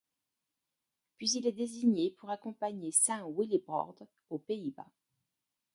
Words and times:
Puis 1.17 1.29
il 1.33 1.45
est 1.45 1.51
désigné 1.51 2.09
pour 2.17 2.31
accompagner 2.31 2.91
saint 2.91 3.23
Willibrord 3.37 4.07
aux 4.31 4.39
Pays-Bas. 4.39 4.89